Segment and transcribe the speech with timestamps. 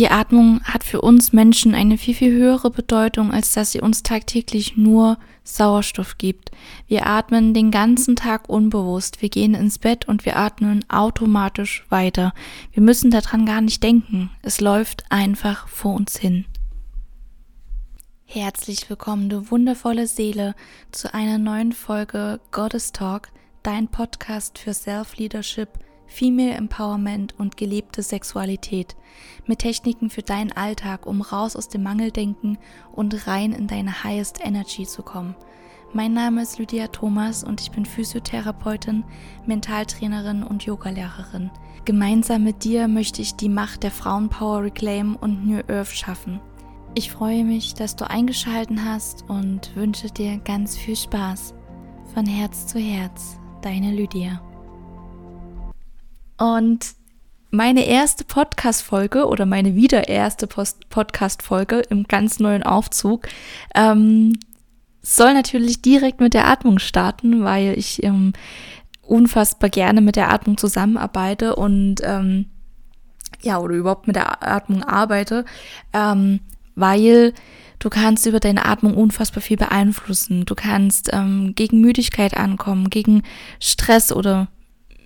[0.00, 4.02] Die Atmung hat für uns Menschen eine viel, viel höhere Bedeutung, als dass sie uns
[4.02, 6.52] tagtäglich nur Sauerstoff gibt.
[6.86, 9.20] Wir atmen den ganzen Tag unbewusst.
[9.20, 12.32] Wir gehen ins Bett und wir atmen automatisch weiter.
[12.72, 14.30] Wir müssen daran gar nicht denken.
[14.40, 16.46] Es läuft einfach vor uns hin.
[18.24, 20.54] Herzlich willkommen, du wundervolle Seele,
[20.92, 23.28] zu einer neuen Folge Goddess Talk,
[23.62, 25.68] dein Podcast für Self-Leadership–
[26.10, 28.96] Female Empowerment und gelebte Sexualität
[29.46, 32.58] mit Techniken für deinen Alltag, um raus aus dem Mangeldenken
[32.92, 35.36] und rein in deine Highest Energy zu kommen.
[35.92, 39.04] Mein Name ist Lydia Thomas und ich bin Physiotherapeutin,
[39.46, 41.50] Mentaltrainerin und Yogalehrerin.
[41.84, 46.40] Gemeinsam mit dir möchte ich die Macht der Frauenpower reclaimen und New Earth schaffen.
[46.96, 51.54] Ich freue mich, dass du eingeschalten hast und wünsche dir ganz viel Spaß.
[52.12, 54.42] Von Herz zu Herz, deine Lydia.
[56.40, 56.94] Und
[57.50, 63.28] meine erste Podcast-Folge oder meine wieder erste Podcast-Folge im ganz neuen Aufzug
[63.74, 64.38] ähm,
[65.02, 68.32] soll natürlich direkt mit der Atmung starten, weil ich ähm,
[69.02, 72.46] unfassbar gerne mit der Atmung zusammenarbeite und ähm,
[73.42, 75.44] ja, oder überhaupt mit der Atmung arbeite,
[75.92, 76.40] ähm,
[76.74, 77.34] weil
[77.80, 80.46] du kannst über deine Atmung unfassbar viel beeinflussen.
[80.46, 83.24] Du kannst ähm, gegen Müdigkeit ankommen, gegen
[83.58, 84.48] Stress oder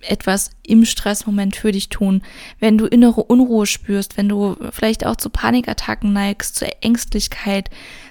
[0.09, 2.21] etwas im Stressmoment für dich tun.
[2.59, 7.69] Wenn du innere Unruhe spürst, wenn du vielleicht auch zu Panikattacken neigst, zu Ängstlichkeit,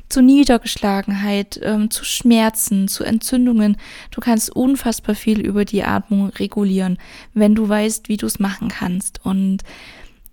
[0.08, 3.76] zu Niedergeschlagenheit, ähm, zu Schmerzen, zu Entzündungen.
[4.10, 6.98] Du kannst unfassbar viel über die Atmung regulieren,
[7.32, 9.24] wenn du weißt, wie du es machen kannst.
[9.24, 9.62] Und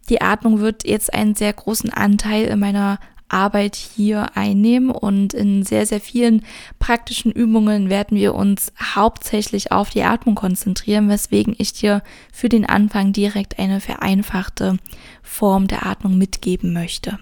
[0.09, 2.99] die Atmung wird jetzt einen sehr großen Anteil in meiner
[3.31, 6.43] Arbeit hier einnehmen und in sehr, sehr vielen
[6.79, 12.65] praktischen Übungen werden wir uns hauptsächlich auf die Atmung konzentrieren, weswegen ich dir für den
[12.65, 14.77] Anfang direkt eine vereinfachte
[15.21, 17.19] Form der Atmung mitgeben möchte.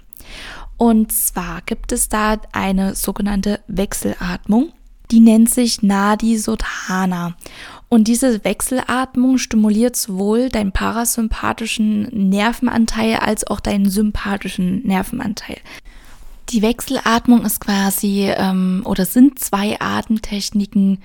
[0.78, 4.72] Und zwar gibt es da eine sogenannte Wechselatmung.
[5.12, 7.36] Die nennt sich Nadi Sodhana.
[7.90, 15.58] Und diese Wechselatmung stimuliert sowohl deinen parasympathischen Nervenanteil als auch deinen sympathischen Nervenanteil.
[16.52, 21.00] Die Wechselatmung ist quasi ähm, oder sind zwei Atemtechniken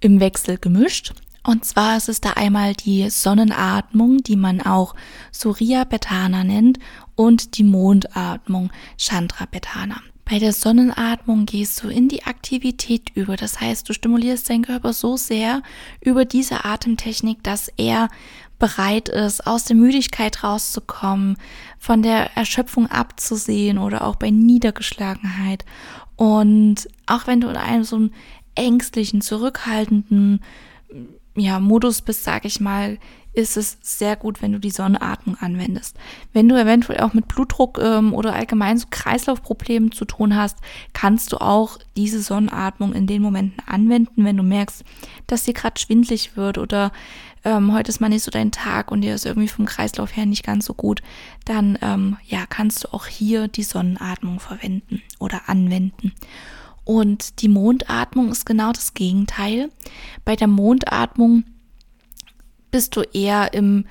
[0.00, 1.12] im Wechsel gemischt.
[1.44, 4.96] Und zwar ist es da einmal die Sonnenatmung, die man auch
[5.30, 6.80] Surya Betana nennt,
[7.14, 10.02] und die Mondatmung Chandra Betana.
[10.28, 13.36] Bei der Sonnenatmung gehst du in die Aktivität über.
[13.36, 15.62] Das heißt, du stimulierst deinen Körper so sehr
[16.00, 18.08] über diese Atemtechnik, dass er
[18.58, 21.36] bereit ist, aus der Müdigkeit rauszukommen,
[21.78, 25.64] von der Erschöpfung abzusehen oder auch bei Niedergeschlagenheit.
[26.16, 28.10] Und auch wenn du in einem so einem
[28.54, 30.40] ängstlichen, zurückhaltenden
[31.36, 32.98] ja, Modus bist, sag ich mal,
[33.36, 35.98] ist es sehr gut, wenn du die Sonnenatmung anwendest.
[36.32, 40.56] Wenn du eventuell auch mit Blutdruck ähm, oder allgemein so Kreislaufproblemen zu tun hast,
[40.94, 44.84] kannst du auch diese Sonnenatmung in den Momenten anwenden, wenn du merkst,
[45.26, 46.92] dass dir gerade schwindlig wird oder
[47.44, 50.24] ähm, heute ist mal nicht so dein Tag und dir ist irgendwie vom Kreislauf her
[50.24, 51.02] nicht ganz so gut,
[51.44, 56.12] dann ähm, ja, kannst du auch hier die Sonnenatmung verwenden oder anwenden.
[56.84, 59.70] Und die Mondatmung ist genau das Gegenteil.
[60.24, 61.44] Bei der Mondatmung
[62.76, 63.86] bist du eher im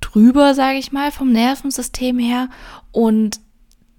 [0.00, 2.48] drüber, sage ich mal, vom Nervensystem her
[2.90, 3.38] und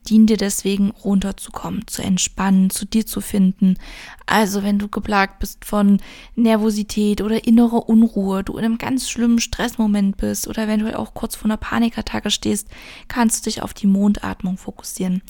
[0.10, 3.78] dient dir deswegen runterzukommen, zu entspannen, zu dir zu finden.
[4.26, 6.02] Also wenn du geplagt bist von
[6.34, 11.14] Nervosität oder innerer Unruhe, du in einem ganz schlimmen Stressmoment bist oder wenn du auch
[11.14, 12.68] kurz vor einer Panikattacke stehst,
[13.08, 15.22] kannst du dich auf die Mondatmung fokussieren.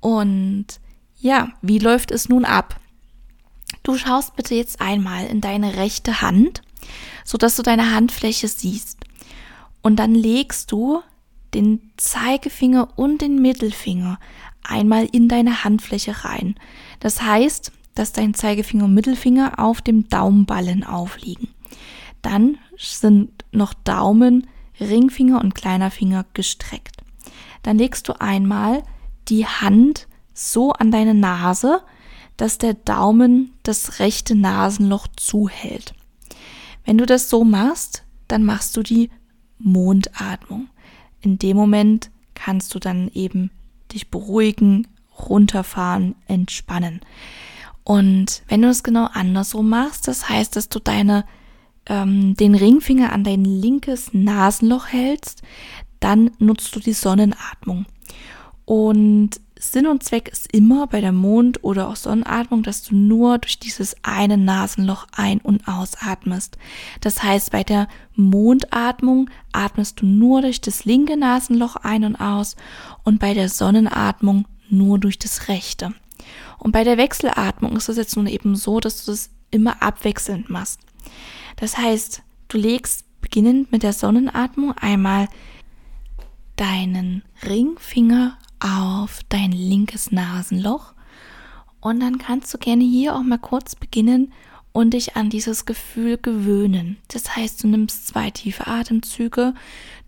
[0.00, 0.66] Und
[1.18, 2.78] ja, wie läuft es nun ab?
[3.82, 6.60] Du schaust bitte jetzt einmal in deine rechte Hand
[7.24, 8.98] so dass du deine Handfläche siehst.
[9.82, 11.02] Und dann legst du
[11.54, 14.18] den Zeigefinger und den Mittelfinger
[14.62, 16.56] einmal in deine Handfläche rein.
[17.00, 21.48] Das heißt, dass dein Zeigefinger und Mittelfinger auf dem Daumenballen aufliegen.
[22.22, 24.48] Dann sind noch Daumen,
[24.80, 26.96] Ringfinger und kleiner Finger gestreckt.
[27.62, 28.82] Dann legst du einmal
[29.28, 31.82] die Hand so an deine Nase,
[32.36, 35.94] dass der Daumen das rechte Nasenloch zuhält.
[36.86, 39.10] Wenn du das so machst, dann machst du die
[39.58, 40.68] Mondatmung.
[41.20, 43.50] In dem Moment kannst du dann eben
[43.92, 44.86] dich beruhigen,
[45.18, 47.00] runterfahren, entspannen.
[47.84, 51.24] Und wenn du es genau andersrum machst, das heißt, dass du deine,
[51.86, 55.42] ähm, den Ringfinger an dein linkes Nasenloch hältst,
[56.00, 57.86] dann nutzt du die Sonnenatmung.
[58.64, 63.38] Und Sinn und Zweck ist immer bei der Mond- oder auch Sonnenatmung, dass du nur
[63.38, 66.58] durch dieses eine Nasenloch ein- und ausatmest.
[67.00, 72.56] Das heißt, bei der Mondatmung atmest du nur durch das linke Nasenloch ein und aus
[73.02, 75.94] und bei der Sonnenatmung nur durch das rechte.
[76.58, 80.50] Und bei der Wechselatmung ist es jetzt nun eben so, dass du das immer abwechselnd
[80.50, 80.80] machst.
[81.56, 85.28] Das heißt, du legst beginnend mit der Sonnenatmung einmal
[86.56, 90.94] deinen Ringfinger auf dein linkes Nasenloch
[91.80, 94.32] und dann kannst du gerne hier auch mal kurz beginnen
[94.72, 96.98] und dich an dieses Gefühl gewöhnen.
[97.08, 99.54] Das heißt, du nimmst zwei tiefe Atemzüge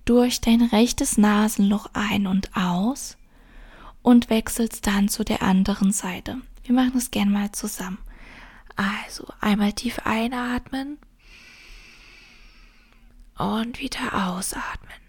[0.04, 3.16] durch dein rechtes Nasenloch ein und aus
[4.02, 6.38] und wechselst dann zu der anderen Seite.
[6.64, 7.98] Wir machen das gerne mal zusammen.
[8.76, 10.98] Also einmal tief einatmen
[13.38, 15.07] und wieder ausatmen.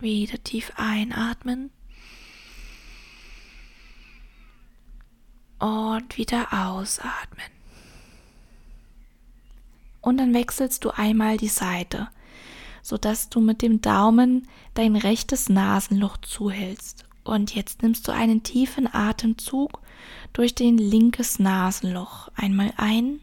[0.00, 1.70] Wieder tief einatmen.
[5.58, 7.46] Und wieder ausatmen.
[10.00, 12.08] Und dann wechselst du einmal die Seite,
[12.82, 17.04] sodass du mit dem Daumen dein rechtes Nasenloch zuhältst.
[17.24, 19.82] Und jetzt nimmst du einen tiefen Atemzug
[20.32, 22.28] durch dein linkes Nasenloch.
[22.36, 23.20] Einmal ein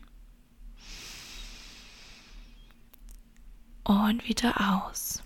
[3.83, 5.23] und wieder aus.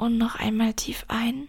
[0.00, 1.48] Und noch einmal tief ein.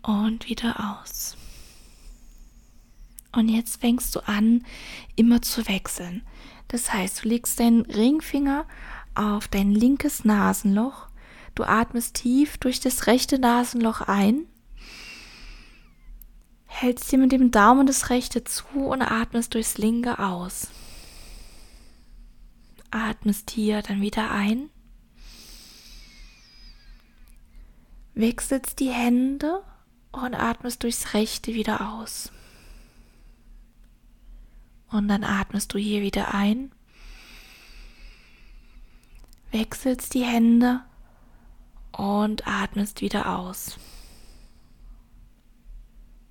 [0.00, 1.36] Und wieder aus.
[3.30, 4.64] Und jetzt fängst du an,
[5.16, 6.26] immer zu wechseln.
[6.68, 8.64] Das heißt, du legst deinen Ringfinger
[9.14, 11.08] auf dein linkes Nasenloch.
[11.54, 14.46] Du atmest tief durch das rechte Nasenloch ein.
[16.64, 20.68] Hältst dir mit dem Daumen das rechte zu und atmest durchs linke aus
[22.90, 24.70] atmest hier dann wieder ein.
[28.14, 29.62] Wechselst die Hände
[30.12, 32.32] und atmest durchs rechte wieder aus.
[34.90, 36.72] Und dann atmest du hier wieder ein.
[39.50, 40.82] Wechselst die Hände
[41.92, 43.78] und atmest wieder aus.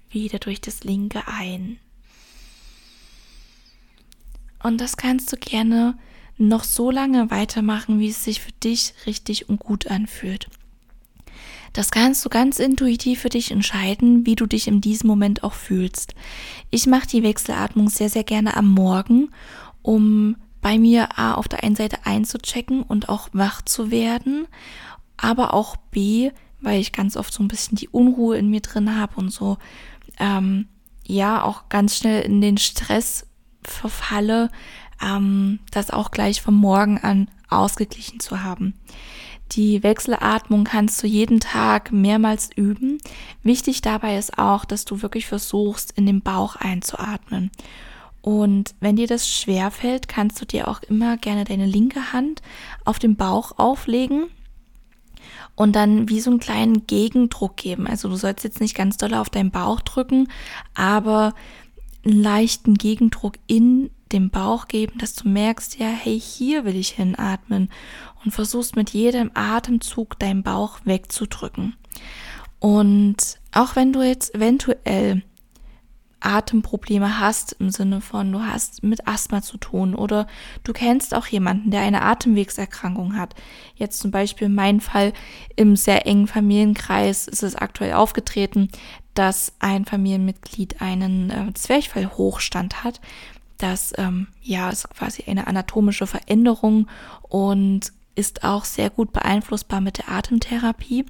[0.10, 1.80] Wieder durch das linke ein.
[4.64, 5.98] Und das kannst du gerne
[6.38, 10.50] noch so lange weitermachen, wie es sich für dich richtig und gut anfühlt.
[11.74, 15.54] Das kannst du ganz intuitiv für dich entscheiden, wie du dich in diesem Moment auch
[15.54, 16.16] fühlst.
[16.72, 19.30] Ich mache die Wechselatmung sehr, sehr gerne am Morgen,
[19.82, 24.48] um bei mir A auf der einen Seite einzuchecken und auch wach zu werden,
[25.18, 26.32] aber auch B,
[26.62, 29.58] weil ich ganz oft so ein bisschen die Unruhe in mir drin habe und so,
[30.20, 30.68] ähm,
[31.06, 33.28] ja, auch ganz schnell in den Stress
[33.64, 34.50] verfalle,
[35.02, 38.74] ähm, das auch gleich vom Morgen an ausgeglichen zu haben.
[39.54, 42.98] Die Wechselatmung kannst du jeden Tag mehrmals üben.
[43.44, 47.52] Wichtig dabei ist auch, dass du wirklich versuchst, in den Bauch einzuatmen.
[48.22, 52.42] Und wenn dir das schwer fällt, kannst du dir auch immer gerne deine linke Hand
[52.84, 54.26] auf den Bauch auflegen
[55.56, 57.88] und dann wie so einen kleinen Gegendruck geben.
[57.88, 60.28] Also du sollst jetzt nicht ganz doll auf deinen Bauch drücken,
[60.74, 61.34] aber
[62.06, 66.90] einen leichten Gegendruck in dem Bauch geben, dass du merkst, ja, hey, hier will ich
[66.90, 67.70] hinatmen
[68.24, 71.76] und versuchst mit jedem Atemzug deinen Bauch wegzudrücken.
[72.60, 75.24] Und auch wenn du jetzt eventuell
[76.20, 80.28] Atemprobleme hast, im Sinne von, du hast mit Asthma zu tun oder
[80.64, 83.36] du kennst auch jemanden, der eine Atemwegserkrankung hat.
[83.76, 85.14] Jetzt zum Beispiel mein Fall
[85.56, 88.70] im sehr engen Familienkreis ist es aktuell aufgetreten,
[89.14, 93.00] dass ein Familienmitglied einen äh, Zwerchfellhochstand hat.
[93.58, 96.88] Das ähm, ja ist quasi eine anatomische Veränderung
[97.24, 101.06] und ist auch sehr gut beeinflussbar mit der Atemtherapie.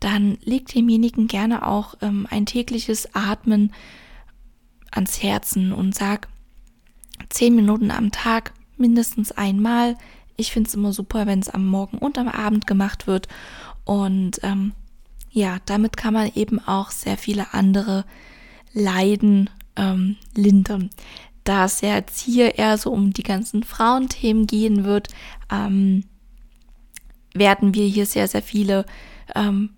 [0.00, 3.72] Dann legt demjenigen gerne auch ähm, ein tägliches Atmen
[4.92, 6.28] ans Herzen und sag
[7.28, 9.96] zehn Minuten am Tag mindestens einmal.
[10.36, 13.26] Ich finde es immer super, wenn es am Morgen und am Abend gemacht wird.
[13.84, 14.72] Und ähm,
[15.30, 18.04] ja, damit kann man eben auch sehr viele andere
[18.72, 20.90] Leiden ähm, lindern.
[21.48, 25.08] Da es ja jetzt hier eher so um die ganzen Frauenthemen gehen wird,
[25.50, 26.04] ähm,
[27.32, 28.84] werden wir hier sehr, sehr viele
[29.34, 29.70] ähm,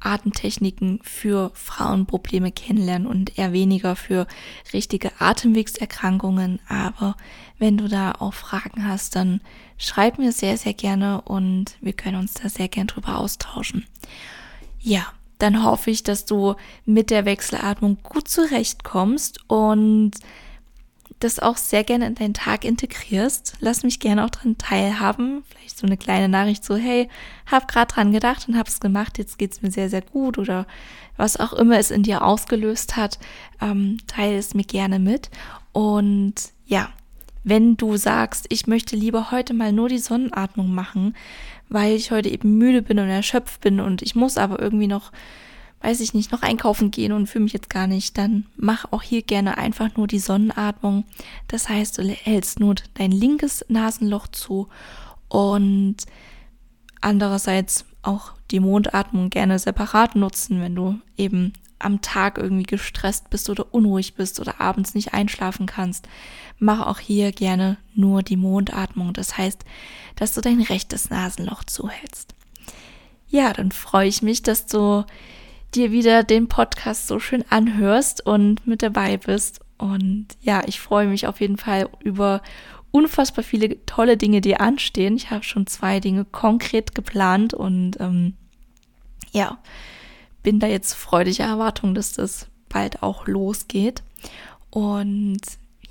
[0.00, 4.26] Atemtechniken für Frauenprobleme kennenlernen und eher weniger für
[4.72, 6.60] richtige Atemwegserkrankungen.
[6.66, 7.14] Aber
[7.58, 9.42] wenn du da auch Fragen hast, dann
[9.76, 13.84] schreib mir sehr, sehr gerne und wir können uns da sehr gern drüber austauschen.
[14.80, 15.04] Ja,
[15.36, 16.54] dann hoffe ich, dass du
[16.86, 20.12] mit der Wechselatmung gut zurechtkommst und
[21.20, 23.54] das auch sehr gerne in deinen Tag integrierst.
[23.60, 25.44] Lass mich gerne auch dran teilhaben.
[25.48, 27.08] Vielleicht so eine kleine Nachricht so, hey,
[27.50, 30.66] hab gerade dran gedacht und hab's gemacht, jetzt geht's mir sehr, sehr gut oder
[31.16, 33.18] was auch immer es in dir ausgelöst hat,
[33.60, 35.30] ähm, teile es mir gerne mit.
[35.72, 36.34] Und
[36.66, 36.90] ja,
[37.44, 41.14] wenn du sagst, ich möchte lieber heute mal nur die Sonnenatmung machen,
[41.68, 45.12] weil ich heute eben müde bin und erschöpft bin und ich muss aber irgendwie noch
[45.80, 49.02] weiß ich nicht, noch einkaufen gehen und fühle mich jetzt gar nicht, dann mach auch
[49.02, 51.04] hier gerne einfach nur die Sonnenatmung.
[51.48, 54.68] Das heißt, du hältst nur dein linkes Nasenloch zu
[55.28, 55.96] und
[57.00, 63.50] andererseits auch die Mondatmung gerne separat nutzen, wenn du eben am Tag irgendwie gestresst bist
[63.50, 66.08] oder unruhig bist oder abends nicht einschlafen kannst.
[66.58, 69.12] Mach auch hier gerne nur die Mondatmung.
[69.12, 69.64] Das heißt,
[70.16, 72.34] dass du dein rechtes Nasenloch zuhältst.
[73.28, 75.04] Ja, dann freue ich mich, dass du
[75.76, 79.60] dir wieder den Podcast so schön anhörst und mit dabei bist.
[79.78, 82.42] Und ja, ich freue mich auf jeden Fall über
[82.90, 85.16] unfassbar viele tolle Dinge, die anstehen.
[85.16, 88.34] Ich habe schon zwei Dinge konkret geplant und ähm,
[89.32, 89.58] ja,
[90.42, 94.02] bin da jetzt freudiger Erwartung, dass das bald auch losgeht.
[94.70, 95.40] Und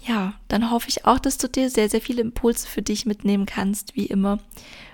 [0.08, 3.46] ja, dann hoffe ich auch, dass du dir sehr, sehr viele Impulse für dich mitnehmen
[3.46, 3.96] kannst.
[3.96, 4.39] Wie immer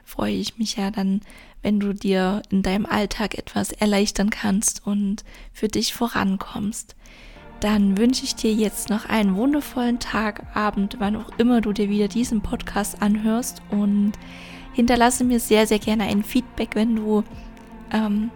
[0.04, 1.22] freue ich mich ja dann,
[1.62, 6.96] wenn du dir in deinem Alltag etwas erleichtern kannst und für dich vorankommst.
[7.60, 11.90] Dann wünsche ich dir jetzt noch einen wundervollen Tag, Abend, wann auch immer du dir
[11.90, 14.14] wieder diesen Podcast anhörst und
[14.74, 17.24] hinterlasse mir sehr, sehr gerne ein Feedback, wenn du
[17.92, 18.32] ähm,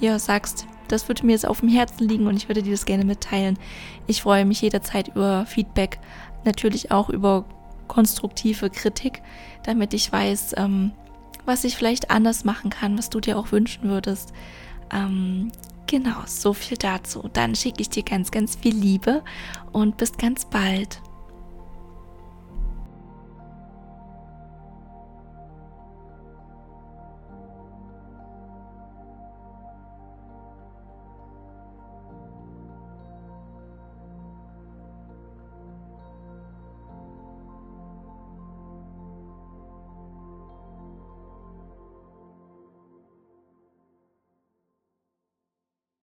[0.00, 2.86] ja sagst, das würde mir jetzt auf dem Herzen liegen und ich würde dir das
[2.86, 3.58] gerne mitteilen.
[4.06, 5.98] Ich freue mich jederzeit über Feedback,
[6.44, 7.44] natürlich auch über
[7.88, 9.22] konstruktive Kritik,
[9.64, 10.92] damit ich weiß, ähm,
[11.48, 14.32] was ich vielleicht anders machen kann, was du dir auch wünschen würdest.
[14.92, 15.50] Ähm,
[15.86, 17.28] genau, so viel dazu.
[17.32, 19.24] Dann schicke ich dir ganz, ganz viel Liebe
[19.72, 21.00] und bis ganz bald.